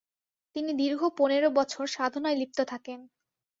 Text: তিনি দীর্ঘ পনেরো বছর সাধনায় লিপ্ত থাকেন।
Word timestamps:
তিনি 0.55 0.71
দীর্ঘ 0.73 1.01
পনেরো 1.17 1.49
বছর 1.57 1.85
সাধনায় 1.87 2.37
লিপ্ত 2.37 2.59
থাকেন। 2.71 2.99